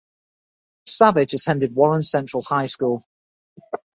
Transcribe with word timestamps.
Savage 0.87 1.35
attended 1.35 1.75
Warren 1.75 2.01
Central 2.01 2.41
High 2.43 2.65
School. 2.65 3.03